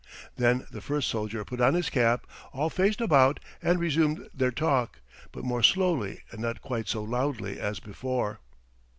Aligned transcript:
Then 0.35 0.65
the 0.71 0.81
first 0.81 1.07
soldier 1.09 1.45
put 1.45 1.61
on 1.61 1.75
his 1.75 1.91
cap, 1.91 2.25
all 2.53 2.71
faced 2.71 3.01
about, 3.01 3.39
and 3.61 3.79
resumed 3.79 4.27
their 4.33 4.49
talk, 4.49 4.99
but 5.31 5.43
more 5.43 5.61
slowly 5.61 6.23
and 6.31 6.41
not 6.41 6.59
quite 6.63 6.87
so 6.87 7.03
loudly 7.03 7.59
as 7.59 7.79
before. 7.79 8.39